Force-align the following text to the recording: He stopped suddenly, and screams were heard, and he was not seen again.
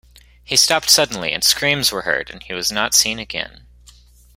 He 0.43 0.55
stopped 0.55 0.89
suddenly, 0.89 1.31
and 1.31 1.43
screams 1.43 1.91
were 1.91 2.01
heard, 2.01 2.31
and 2.31 2.41
he 2.41 2.55
was 2.55 2.71
not 2.71 2.95
seen 2.95 3.19
again. 3.19 3.67